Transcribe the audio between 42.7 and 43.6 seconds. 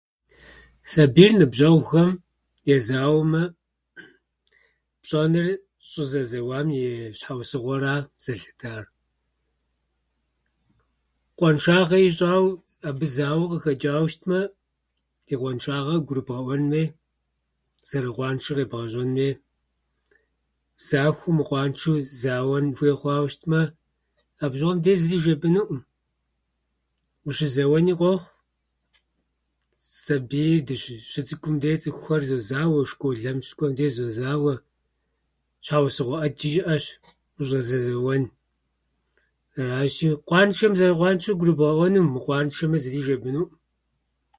зыри жепӏынуӏым.